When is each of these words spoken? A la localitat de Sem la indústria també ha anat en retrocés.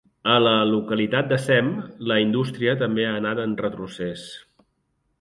A 0.35 0.35
la 0.43 0.53
localitat 0.69 1.29
de 1.33 1.39
Sem 1.43 1.69
la 2.13 2.19
indústria 2.25 2.75
també 2.83 3.09
ha 3.09 3.15
anat 3.23 3.45
en 3.49 3.57
retrocés. 3.65 4.29